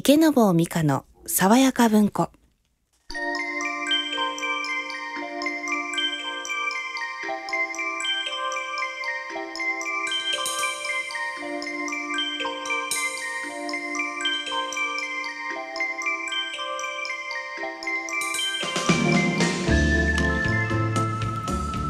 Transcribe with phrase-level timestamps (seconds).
[0.00, 2.30] 池坊美香の爽やか文庫。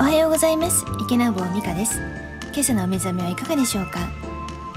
[0.01, 0.87] おはようございます。
[0.99, 2.01] 池坊美香です。
[2.55, 3.99] 今朝のお目覚めはいかがでしょうか？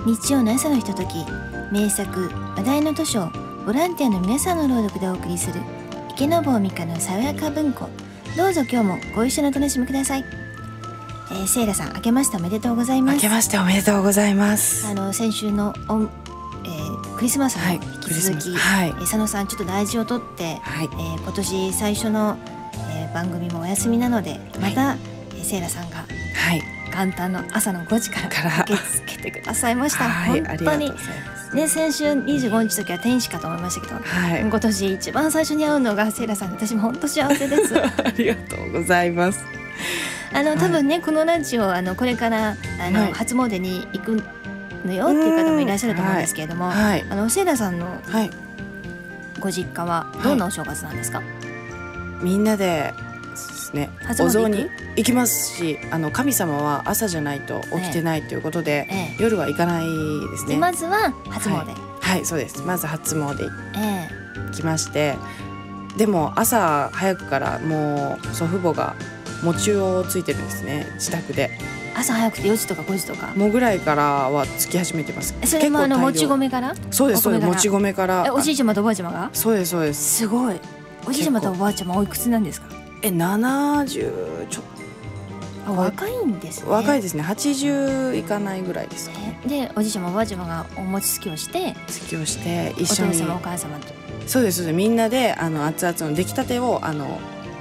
[0.06, 1.26] 日曜の朝のひととき。
[1.72, 3.30] 名作話題の図書を
[3.66, 5.62] ボランティアの皆さんの朗読でお送りする
[6.12, 7.88] 池坊美香の爽やか文庫。
[8.36, 10.24] どうぞ今日もご一緒にお楽しみください、
[11.32, 13.16] えー、セイラさん明けましておめでとうございます。
[13.16, 14.86] 明けましておめでとうございます。
[14.88, 16.10] あの先週のおん、
[16.66, 20.86] えー、クリスマスも引き続き、はい、えー佐野さんちょっと大事をとって、はい。
[20.86, 22.38] えー今年最初の、
[22.94, 24.94] えー番組もお休みなのでまた、
[25.32, 26.04] えーセイラさんがは
[26.56, 26.62] い。
[26.94, 30.10] 元旦の朝の5時から駆けつけてくださいました。
[30.10, 30.92] はいあ本当に
[31.56, 31.68] ね。
[31.68, 34.42] 先週25日の時は天使かと思いましたけど、はい。
[34.42, 36.50] 今年一番最初に会うのがセイラさん。
[36.58, 37.76] で私も本当幸せです。
[37.80, 39.44] ありがとうございます。
[40.34, 43.14] あの多分ね、このラジオあのこれからあの、はい。
[43.14, 44.24] 初詣に行く
[44.86, 47.06] のよっていう方もいらっしゃると思うんですけれども、はい。
[47.10, 48.30] あのセイラさんのはい。
[49.40, 51.22] ご実家はどんなお正月なんですか？
[52.22, 52.94] みんなで
[53.74, 59.24] ですねお雑煮行きますしあの神様は朝じゃないと起きてないということで、ええ。
[59.24, 59.86] 夜は行かない
[60.32, 60.56] ですね。
[60.56, 61.54] でまずは初詣。
[61.56, 61.68] はい。
[62.02, 62.62] はいそうです。
[62.64, 64.10] まず初詣行え。
[64.54, 65.16] きまして
[65.98, 68.96] でも朝早くからもう祖父母が
[69.44, 71.52] 餅をついてるんですね自宅で。
[71.60, 73.34] え朝早くて4時とか5時とか。
[73.36, 75.36] もうぐらいからはつき始めてます。
[75.46, 76.74] それもあのもち米から？
[76.90, 77.46] そうですそうです。
[77.46, 78.24] もち米から。
[78.26, 79.30] えおじいちゃまとおばあちゃまが？
[79.34, 80.18] そうですそうです。
[80.20, 80.60] すごい。
[81.06, 82.68] おじいちゃまとおばあちゃまおいくつなんですか？
[83.02, 84.62] え70ちょ
[85.66, 86.72] あ若いんですね。
[86.72, 87.24] 若いですね。
[87.24, 89.40] 80いかないぐらいですかね。
[89.46, 93.14] でおじいちゃまおばあちゃまがお餅つきをして突きをしてお一緒に。
[93.14, 93.94] 父様お母様と。
[94.28, 94.74] そうですそうです。
[94.74, 97.20] みんなであの熱々の出来たてをあの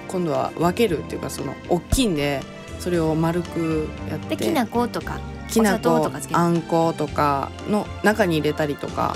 [0.09, 2.43] 今度は分けるっていうかその大きいんで
[2.79, 4.37] それを丸くやって。
[4.37, 5.21] できな粉とか
[5.51, 9.15] きな粉とかあんことかの中に入れたりとか。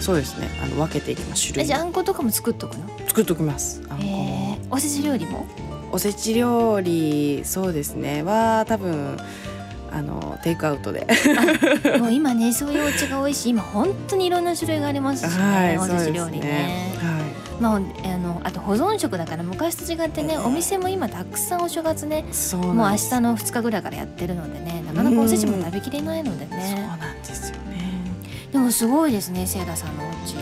[0.00, 0.48] そうですね。
[0.60, 1.42] あの分けていきます。
[1.42, 2.88] 種類えじゃああんことかも作っとくの？
[3.06, 3.82] 作っておきます。
[3.88, 4.41] あんこえもー、
[4.72, 5.46] おせち料理も？
[5.92, 8.22] おせち料理そうですね。
[8.22, 9.18] は多分
[9.92, 11.06] あのテイクアウトで。
[12.00, 16.90] もう今ねそういうお家が多いし今本当にいろんな種類がありますしね、はいおせち料理ね。
[16.96, 17.22] は
[17.60, 17.80] まああ
[18.16, 27.92] のあと保存食だから昔と違ってねお店も今たくさんお正月ねいそうもう明日の2日ぐらいからやってるのでねなかなかおせちも食べきれないのでそうねなんですよね。
[28.50, 30.34] でもすごいですねせいらさんのお家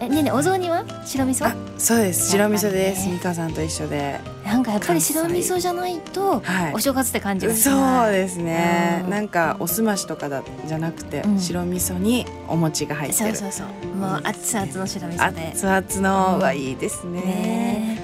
[0.00, 0.84] えねえねえお雑煮は？
[1.04, 1.46] 白味噌？
[1.48, 2.30] あそうです。
[2.30, 3.08] 白味噌です。
[3.08, 4.20] 美香さんと一緒で。
[4.44, 6.74] なんかやっぱり白味噌じゃないとはい。
[6.74, 9.10] お正月って感じがしそうないですね、うん。
[9.10, 11.38] なんかおすましとかだじゃなくて、うん。
[11.38, 13.34] 白味噌にお餅が入ってる。
[13.34, 13.96] そうそうそう。
[13.96, 15.48] もう熱々の白味噌で。
[15.48, 17.20] 熱々の、うんはいいですね。
[17.20, 17.98] ね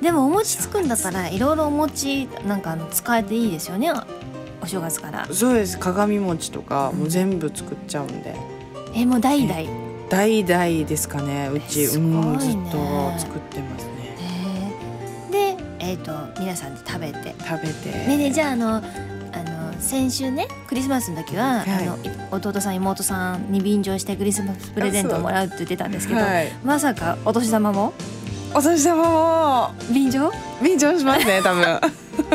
[0.00, 0.02] え。
[0.02, 3.90] でもお餅つくんだったらいろいろお餅なんかあの使えていいですよね。
[4.60, 5.26] お正月から。
[5.32, 5.78] そうです。
[5.78, 8.36] 鏡餅とかもう全部作っちゃうんで。
[8.94, 9.60] えもう代々。
[9.60, 9.66] へ
[10.12, 11.84] 代々ですかねうち、ね。
[11.86, 11.98] う
[12.34, 14.14] んずっと作ってますね。
[15.30, 17.34] えでえっ、と皆さんで食べて。
[17.38, 17.88] 食べて。
[17.88, 21.88] ねえねえじゃああのあの先週ねクリスマスの時は、はい。
[21.88, 22.00] あのい
[22.30, 26.52] 弟さん妹さんに便乗してクリスマスプレゼントをもらうって言ってたんですけど、はい。
[26.62, 27.94] まさかお年玉も？
[28.54, 29.70] お年玉も。
[29.94, 30.30] 便乗？
[30.62, 31.80] 便乗しますね多分。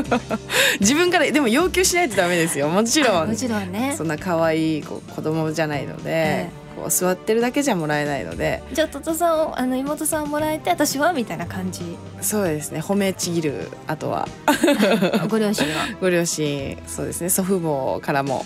[0.81, 2.69] 自分からでも要求しないとダメですよ。
[2.69, 3.17] もちろん。
[3.21, 3.93] あもちろんね。
[3.95, 8.61] そんな可愛い子供じゃないので、えこう座ってるだけじゃもらえないので。
[8.71, 11.97] じゃあ弟さんをあの妹さんをもらえて私はみたいな感じ。
[12.21, 12.79] そうですね。
[12.79, 14.27] 褒めちぎるあとは。
[15.27, 15.87] ご両親は？
[15.99, 17.29] ご両親そうですね。
[17.29, 18.45] 祖父母からも。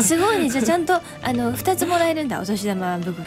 [0.00, 0.48] すごいね。
[0.48, 2.40] じゃあちゃんとあの2つもらえるんだ。
[2.40, 3.24] お年玉袋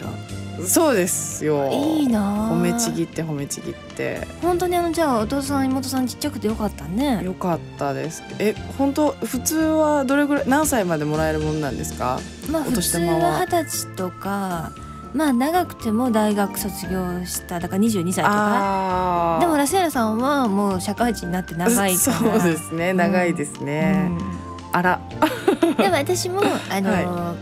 [0.64, 1.68] そうですよ。
[1.70, 2.48] いいな。
[2.48, 4.26] あ褒めちぎって褒めちぎって。
[4.42, 7.22] 本当にあのじゃあお父さん妹さんちっちゃくてよかったね。
[7.24, 8.22] よかったです。
[8.38, 12.18] え本当普通はどれぐらい何歳までもらえるもんなんですか？
[12.48, 14.72] おまあ普通はは二十歳とか
[15.14, 19.38] まあ長くても大学卒業しただから22歳とか。
[19.40, 22.16] でもラセーラさんはもう社会人になって長いから。
[22.18, 22.92] そうですね。
[22.92, 24.10] 長いですね、
[24.72, 25.00] あら。
[25.10, 25.42] う
[25.72, 27.34] んでも私もあの、 は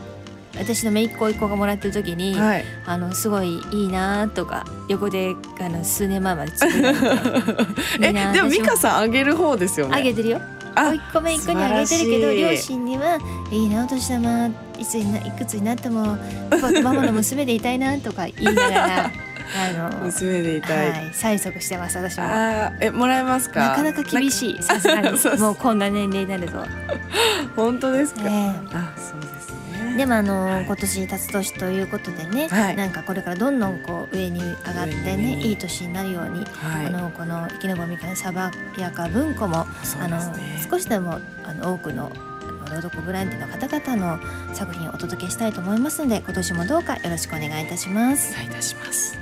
[0.59, 2.65] 私の姪っ子一個がもらってる時に、はい。
[2.87, 9.97] あのすごいいいなとか横であの数年前までつぶやいて でも私美香さんあげる方ですよね。
[9.97, 10.41] あげてるよ。
[10.77, 13.19] あ甥っ子姪っ子にあげてるけど両親には
[13.51, 14.47] いいなお年玉
[14.79, 15.05] いつい
[15.39, 16.19] くつになっても
[16.83, 19.11] ママの娘でいたいなとか言いながら
[19.57, 22.25] あの娘でいたい、はい催促してます私も。
[22.25, 23.69] あーえもらえますか？
[23.69, 25.11] なかなか厳しいさすがに。
[25.39, 26.59] もうこんな年齢になると。
[27.55, 29.64] 本当ですか、ねあそうですねね
[29.97, 32.77] でもあの今年辰年ということでね、はい。
[32.77, 36.87] なんかこれからどんどんこう上に上がってねいい年になるように、はい。
[36.87, 40.21] あのこの池坊美香の爽やか文庫も、そうあの
[40.69, 42.11] 少しでもあの多くの
[42.67, 48.33] あの朗読ボランティアの方々の作品をお届けしたいと思いますので今年もどうかよろしくお願いいたします。
[48.33, 49.17] お願いいたします。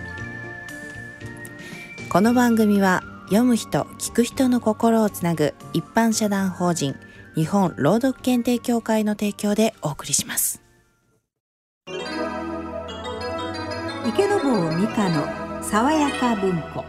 [2.08, 6.94] この番組は読む人聞く人の心をつなぐ一般社団法人
[7.34, 10.61] 日本朗読検定協会の提供でお送りします
[14.04, 16.84] 池坊美香の爽やか文庫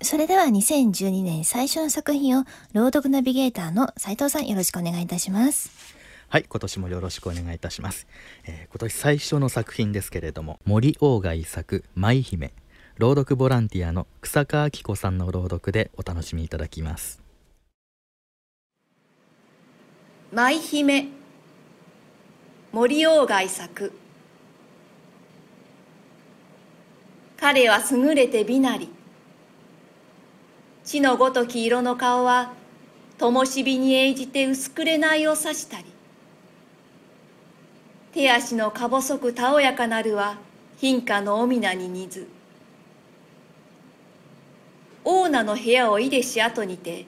[0.00, 5.96] それでは2012年最初の作品を朗読ナビゲーターの斉藤さんよろしくお願いいたします。
[6.28, 8.06] はい、今年もよろしくお願いいたします。
[8.46, 12.52] えー今年最初の作品ですけれども、森鴎外作舞姫、
[12.98, 17.20] 朗読ボランティアの草川明子さんの朗読でお楽しみいただきます。
[20.32, 21.08] 舞姫
[22.72, 23.92] 森鴎外作
[27.46, 28.88] 彼は優れて美なり。
[30.84, 32.52] 地のごとき色の顔は
[33.18, 35.84] 灯火に映じて薄くれないを指したり。
[38.12, 40.38] 手足のか細くたおやかなるは
[40.78, 42.26] 貧家のお皆に似ず。
[45.04, 47.06] オーナの部屋をいでし後にて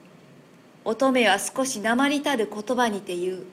[0.85, 3.45] 乙女は少し鉛たる言葉にて言う。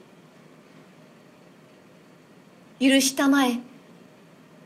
[2.79, 3.59] 許したまえ、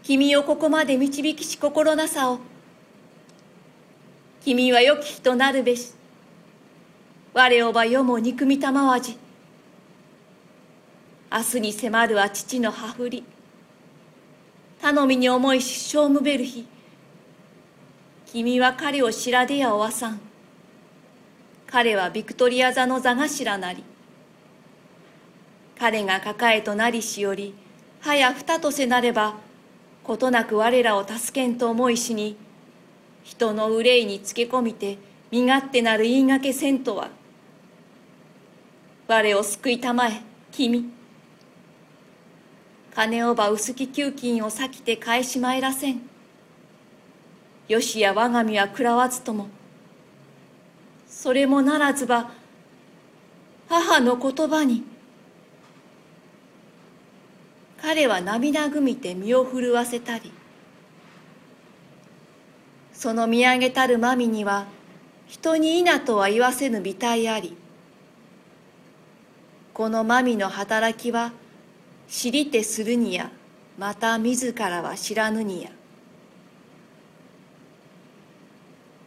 [0.03, 2.39] 君をここまで導きし心なさを。
[4.43, 5.93] 君は良き人なるべし。
[7.33, 9.17] 我をば世も憎みたまわじ。
[11.31, 13.23] 明日に迫るは父の羽振り。
[14.81, 16.67] 頼みに思いししょうむべる日。
[18.25, 20.31] 君は彼を知らでやおわさん。
[21.71, 23.81] 彼はビクトリア座の座頭なり
[25.79, 27.55] 彼が抱えとなりしより
[28.01, 29.35] 早二とせなれば
[30.03, 32.37] ことなく我らを助けんと思いしに
[33.23, 34.97] 人の憂いにつけ込みて
[35.29, 37.09] 身勝手なる言いがけせんとは
[39.07, 40.21] 我を救いたまえ
[40.51, 40.91] 君。
[42.93, 46.01] 金をば薄き給金を裂きて返しまいらせん。
[47.67, 49.47] よしや我が身は食らわずとも
[51.07, 52.31] それもならずば
[53.69, 54.83] 母の言葉に
[57.81, 60.31] 彼は涙ぐみて身を震わせたり
[62.93, 64.67] その見上げたるまみには
[65.27, 67.57] 人にいなとは言わせぬ美体あり
[69.73, 71.31] このまみの働きは
[72.07, 73.31] 知りてするにや
[73.77, 75.71] また自らは知らぬにや。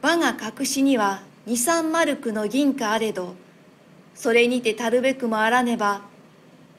[0.04, 3.36] 我が隠しには二三マルクの銀貨あれど
[4.14, 6.02] それにてたるべくもあらねば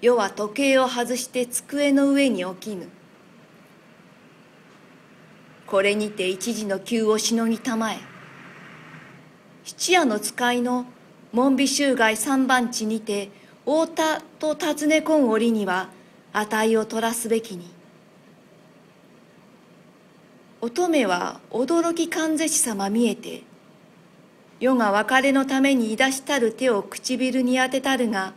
[0.05, 2.89] 世は時計を外して机の上に置きぬ。
[5.65, 7.97] これにて一時の急をしのぎたまえ。
[9.63, 10.85] 七夜の使いの
[11.33, 13.31] 門美衆街三番地にて
[13.61, 15.89] 太田と尋ねこん折には
[16.33, 17.73] 値を取らすべきに。
[20.61, 23.41] 乙女は驚きかぜしさま見えて
[24.59, 28.33] 世が別れのためにいだしたる手を唇に当てたるが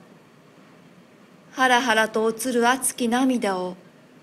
[1.52, 3.76] はらはらと落つる熱き涙を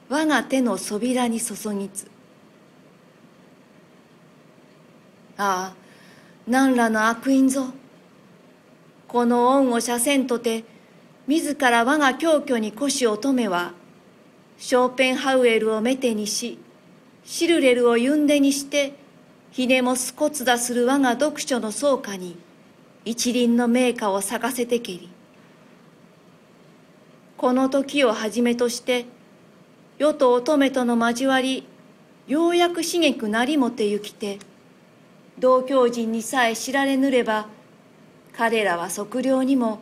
[0.10, 2.10] 我が手のそびらに注ぎつ。
[5.38, 5.76] ああ
[6.48, 7.68] 何らの悪因ぞ。
[9.08, 10.64] この恩を斜線とて
[11.28, 13.74] 自ら我が狂挙に腰乙女は
[14.58, 16.60] ショーペンハウエルをメテにし
[17.24, 18.94] シルレルをユンデにして
[19.52, 22.38] ひねもスコツダする我が読書の草加に
[23.06, 25.15] 一輪の名家を咲かせてけり。
[27.38, 29.06] この時をはじめとして
[29.98, 31.68] 世と乙女との交わり
[32.28, 34.40] ようやくしげくなりもてゆきて
[35.38, 37.48] 同居人にさえ知られぬれば
[38.34, 39.80] 彼らは測量にも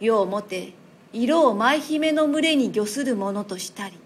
[0.00, 0.72] 世をもて
[1.12, 3.98] 色を舞姫の群れに御するものとしたり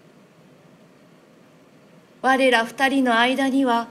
[2.23, 3.89] 我ら二人の間には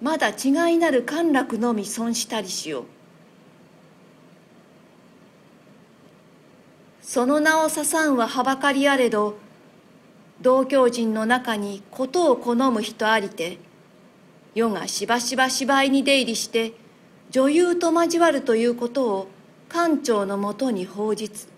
[0.00, 2.93] まだ違いなる陥落のみ損したりしよう。
[7.14, 9.38] その名をささんははばかりあれど
[10.40, 13.58] 同居人の中にことを好む人ありて
[14.56, 16.72] 世がしばしば芝居に出入りして
[17.30, 19.28] 女優と交わるということを
[19.68, 21.48] 館長のもとに報実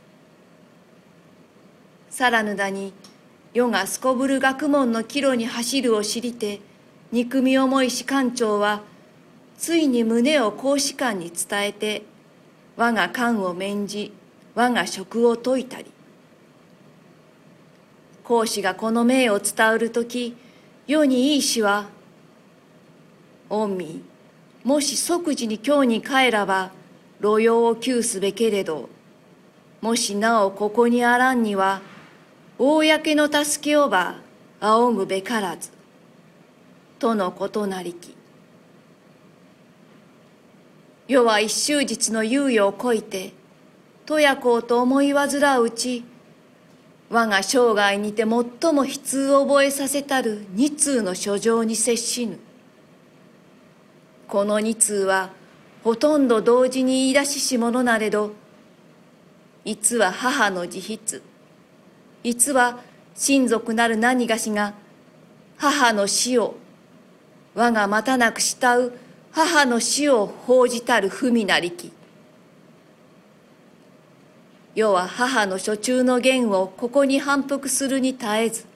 [2.10, 2.92] さらぬだに
[3.54, 6.60] 世がすこぶる学問の岐路に走るを知りて
[7.12, 8.82] 憎み思いし館長は
[9.56, 12.02] ついに胸を公使館に伝えて
[12.76, 14.12] 我が官を免じ
[14.56, 15.92] 我が職を解いたり
[18.24, 20.34] 孔子がこの命を伝うるとき
[20.86, 21.86] 世にいいしは
[23.50, 24.02] 御身
[24.64, 26.72] もし即時に京に帰らば
[27.20, 28.88] 路用を窮すべけれど
[29.80, 31.82] もしなおここにあらんには
[32.58, 34.16] 公の助けをば
[34.60, 35.70] 仰ぐべからず
[36.98, 38.16] とのことなりき。
[41.08, 43.32] 世は一周日の猶予をこいて
[44.06, 46.04] とやこうと思い煩ううち
[47.10, 48.28] 我が生涯にて最
[48.72, 52.38] も悲痛を覚えさせたる二通の書状に接しぬ。
[54.28, 55.30] この二通は
[55.84, 58.32] ほとんど同時に言い出しし者なれど
[59.64, 61.22] いつは母の自筆
[62.24, 62.80] いつは
[63.14, 64.74] 親族なる何がしが
[65.56, 66.56] 母の死を
[67.54, 68.98] 我がまたなく慕う
[69.30, 71.92] 母の死を報じたる文なりき。
[74.76, 78.66] 世は母の所中の言をここに反復するに絶えず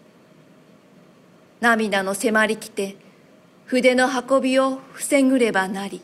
[1.61, 2.97] 涙の迫り来て
[3.67, 6.01] 筆の運びを防ぐればなり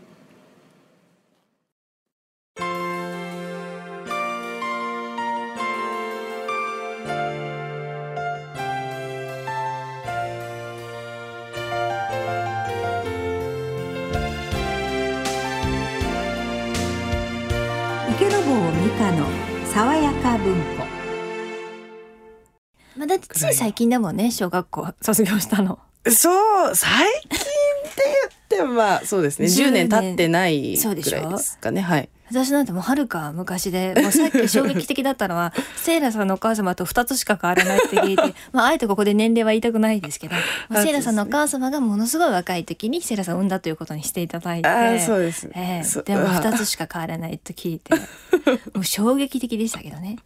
[22.96, 25.78] まあだってつい最近だもんね小学校卒業したの。
[26.08, 28.02] そう最近って
[28.50, 29.46] 言ってもまあそうですね。
[29.46, 31.80] 10 10年経ってないぐらいですかね。
[31.80, 40.34] はい私なんてもうはるか昔でもうさっき衝撃的だったのは セイラさんのお母様と2つしか変わらないって聞いてまああえてここで年齢は言いたくないですけど、
[40.68, 45.48] まあ、あセイラさんのお母様がものすごい若い時にセイラさんを産んだということにしていただいてああそうです。
[45.54, 46.04] ええそう。
[46.04, 47.94] でもうわ2つしか変わらないと聞いて
[48.74, 50.16] もう衝撃的でしたけどね。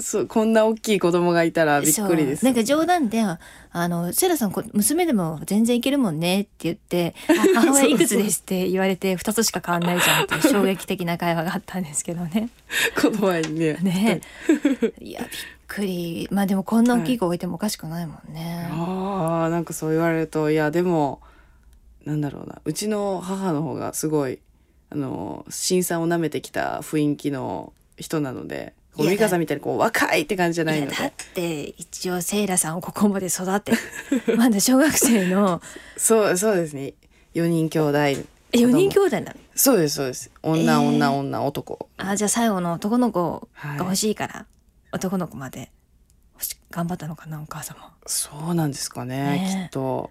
[0.00, 2.52] そうこんな大きい子供がいたらびっくりですそう。
[2.52, 3.22] なんか冗談で
[3.70, 12.50] あのセイラさんこ娘でも全然いけるもんねって言ってあ 母親いくつですって言われて2つしか変わんないじゃんって衝撃的な会話があったんですけどね。
[13.00, 14.20] この前にねね。
[15.00, 15.28] いやびっ
[15.66, 16.28] くり。
[16.30, 18.68] まあでもこんな大きい子置いてもおかしくないもんね。
[18.70, 21.20] ああなんかそう言われるといやでも
[22.04, 24.40] なんだろうなうちの母の方がすごい
[24.90, 30.92] あの新さんを舐めてきた雰囲気の人なのでこう美香さんみたいにこう若いって感じじゃないので。
[30.92, 33.72] いやだって一応セイラさんをここまで育て
[34.36, 35.60] まだ小学生の
[35.96, 36.94] そうそうですね。
[37.34, 37.98] 4人兄弟。
[38.52, 39.34] 4人兄弟なの？
[39.58, 40.30] そうですそうです。
[40.42, 40.80] 女、えー。
[40.80, 41.88] 女女男。
[41.96, 43.78] あじゃあ最後の男の子はい。
[43.78, 44.46] が欲しいから、
[44.92, 45.72] 男の子まで
[46.34, 47.92] 欲し頑張ったのかなお母様。
[48.06, 50.10] そうなんですかねねきっと。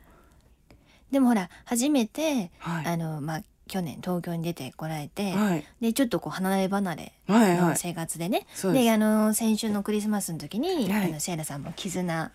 [1.12, 2.86] でもほら初めて、はい。
[2.88, 5.64] あのまあ去年東京に出てこられて、はい。
[5.80, 7.78] でちょっとこう離れ離れのはいはい。
[7.78, 8.92] 生活でね、そうです。
[8.92, 11.06] あの先週のクリスマスの時に、はい。
[11.06, 12.32] あのセイラさんも絆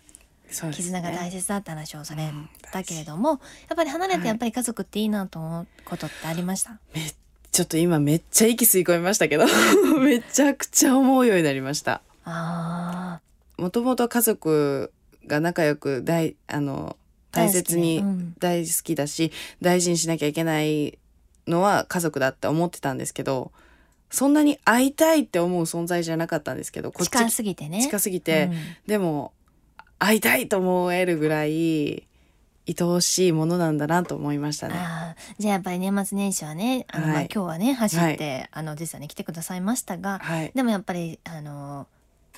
[0.49, 2.31] 絆が大ね切だって話をされ
[2.71, 3.39] たけれども、やっ
[3.75, 6.77] ぱり離れてやっぱり家族っていいなと思うことってありました、
[7.51, 9.45] ちょっと今めっちゃ息吸い込みましたけど
[9.99, 12.01] めちゃくちゃ思うようになりました。
[12.25, 13.19] あ
[13.57, 14.91] もともと家族
[15.27, 16.97] が仲良く大あの
[17.31, 18.03] 大切に
[18.39, 19.33] 大好きねうん。
[19.61, 20.97] 大事にしなきゃいけない
[21.47, 23.51] のは家族だって思ってたんですけど
[24.09, 27.81] そんなに会いたいって思う存在じゃなかったんですけどこっち近すぎてね。
[27.81, 28.57] 近すぎて、うん。
[28.87, 29.33] でも
[29.99, 32.07] 会いたいと思えるぐらい
[32.65, 34.75] 愛おしいものなんだなと思いましたね。
[35.37, 41.87] じゃあやっぱり年末年始はねあの、まあはい今日はね走って、あの実はね来てくださいましたが、はい、でもやっぱりあの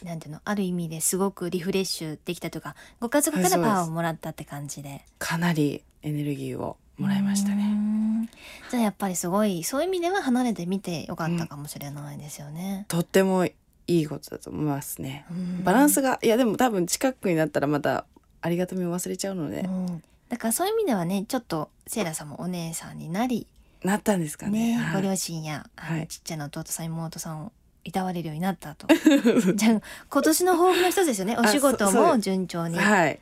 [0.04, 5.06] なんていうのある意味ですごくリフレッシュできたというかご家族からはいそうですパワーをもらったって感じで。
[5.20, 7.68] かなりエネルギーをもらいましたうね。
[7.68, 8.26] ん
[8.72, 12.86] じゃあやっぱりすごいそういう意味では離れてみてよかったかもしれないですよね。
[12.88, 13.48] とっても
[13.88, 15.26] いいことだと思いますね。
[15.32, 15.64] うん。
[15.64, 18.06] バランスがいやでも多分近くになったらまた
[18.42, 20.04] ありがたみを忘れちゃうので、うん。
[20.30, 23.48] だからそういう意味ではねちょっとセイラさんもお姉さんになり
[23.84, 24.76] なったんですかね。
[24.76, 25.02] ね、はい。
[25.02, 26.08] ご両親や、はい。
[26.08, 27.52] ちっちゃな弟さん妹さんを
[27.84, 28.88] いたわれるようになったと。
[29.54, 31.38] じゃあ今年の抱負の一つですよね。
[31.40, 32.80] お仕事も順調に。
[32.80, 33.20] あはい、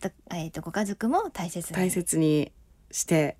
[0.00, 1.76] と,、えー、とご家族も大切に。
[1.76, 2.52] 大切に
[2.90, 3.36] して、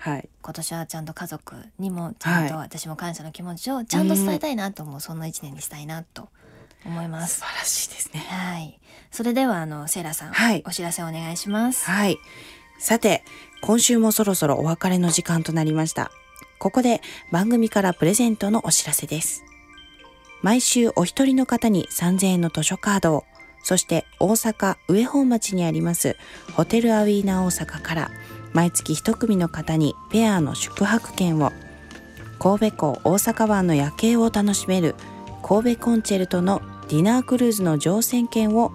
[0.00, 6.30] はい、今年はちゃんと家族にもちゃんとは私も感謝の気持ちをちゃんと伝えたいなと思う、そんな一年にしたいなと
[6.86, 7.40] 思います。
[7.40, 8.20] 素晴らしいですね。
[8.20, 8.80] はい。
[9.10, 11.84] それではあのセイラさん、はいお知らせお願いします。
[11.84, 12.18] はい。
[12.78, 13.24] さて、
[13.60, 16.10] 今週もそろそろお別れの時間となりました。
[16.58, 19.44] ここで番組からプレゼントのお知らせです。
[20.40, 23.24] 毎週お一人の方に3000円の図書カードを、
[23.62, 26.16] そして大阪上本町にあります
[26.54, 28.10] ホテルアウィーナ大阪から
[28.52, 31.52] 毎月一組の方にペアの宿泊券を、
[32.38, 34.94] 神戸港大阪湾の夜景を楽しめる
[35.42, 38.72] 神戸コンチェルトのディナークルーズの乗船券を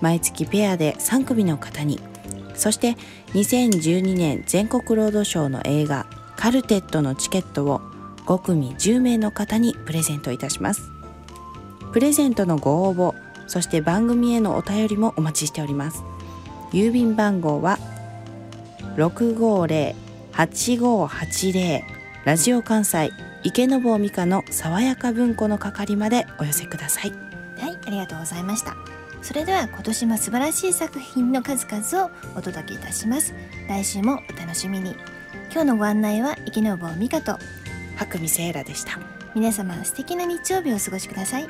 [0.00, 2.00] 毎月ペアで3組の方に。
[2.54, 2.96] そして
[3.34, 6.06] 2012年全国ロードショーの映画
[6.36, 7.80] カルテットのチケットを
[8.26, 10.90] 5組10名の方にプレゼントいたします。
[11.92, 13.14] プレゼントのご応募
[13.46, 16.02] そして番組へのお便りもお待ちしております。
[16.72, 17.78] 郵便番号は
[18.96, 21.82] 650-8580
[22.24, 23.10] ラジオ関西
[23.42, 27.12] 池坊美香の爽やか文庫の係までお寄せください。
[27.60, 28.74] はいありがとうございました。
[29.22, 33.34] それでは今年も素晴らしい作品の数々をお届けいたします。
[33.68, 34.96] 来週もお楽しみに。
[35.52, 37.38] 今日のご案内は池坊美香と
[37.96, 38.98] 白見セイラでした。
[39.34, 41.48] 皆様素敵な日曜日をお過ごしください。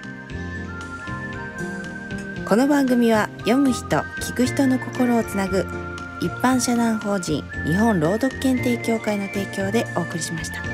[2.46, 3.86] この番組は読む人
[4.20, 5.85] 聞く人の心をつなぐ
[6.20, 10.65] 一般社団法人日本朗読検定協会の提供でお送りしました。